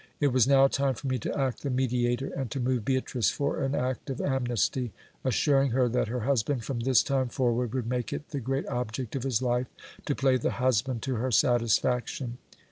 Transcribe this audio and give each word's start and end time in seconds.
It 0.19 0.29
was 0.29 0.47
now 0.47 0.67
time 0.67 0.95
for 0.95 1.05
me 1.05 1.19
to 1.19 1.39
act 1.39 1.61
the 1.61 1.69
mediator, 1.69 2.33
and 2.33 2.49
to 2.49 2.59
move 2.59 2.83
Beatrice 2.83 3.29
for 3.29 3.61
an 3.61 3.75
act 3.75 4.09
of 4.09 4.19
amnesty, 4.19 4.93
assuring 5.23 5.69
her 5.73 5.87
that 5.89 6.07
her 6.07 6.21
husband 6.21 6.63
from 6.65 6.79
this 6.79 7.03
time 7.03 7.29
forward 7.29 7.75
would 7.75 7.85
make 7.87 8.11
it 8.11 8.29
the 8.29 8.39
great 8.39 8.67
object 8.67 9.15
of 9.15 9.21
his 9.21 9.43
life 9.43 9.67
to 10.05 10.15
play 10.15 10.37
the 10.37 10.53
husband 10.57 11.03
to 11.03 11.17
her 11.17 11.29
satisfaction. 11.29 12.39